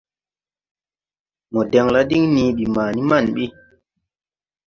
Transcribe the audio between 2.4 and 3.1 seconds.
ɓi ma ni